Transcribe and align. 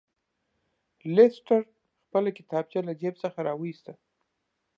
لیسټرډ 1.15 1.65
خپله 2.03 2.29
کتابچه 2.37 2.79
له 2.87 2.93
جیب 2.99 3.15
څخه 3.23 3.39
راویسته. 3.47 3.91